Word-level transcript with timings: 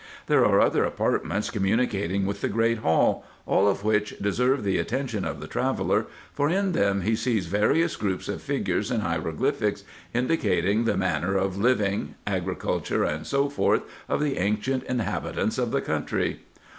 There 0.25 0.43
are 0.47 0.59
other 0.59 0.83
apartments 0.83 1.51
communicating 1.51 2.25
with 2.25 2.41
the 2.41 2.49
great 2.49 2.79
hall, 2.79 3.23
all 3.45 3.67
of 3.67 3.83
which 3.83 4.17
deserve 4.17 4.63
the 4.63 4.79
attention 4.79 5.23
of 5.23 5.39
the 5.39 5.45
traveller, 5.45 6.07
for 6.33 6.49
in 6.49 6.71
them 6.71 7.01
he 7.01 7.15
sees 7.15 7.45
various 7.45 7.95
groups 7.95 8.27
of 8.27 8.41
figures 8.41 8.89
and 8.89 9.03
hieroglyphics 9.03 9.83
indicating 10.11 10.85
the 10.85 10.97
manner 10.97 11.37
of 11.37 11.55
living, 11.55 12.15
agriculture, 12.25 13.07
&c. 13.23 13.37
of 13.37 14.21
the 14.21 14.37
ancient 14.39 14.81
inhabitants 14.85 15.59
of 15.59 15.69
the 15.69 15.81
country. 15.81 16.39